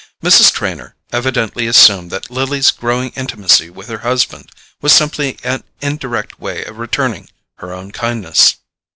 [0.23, 0.51] Mrs.
[0.51, 6.65] Trenor evidently assumed that Lily's growing intimacy with her husband was simply an indirect way
[6.65, 8.55] of returning her own kindness.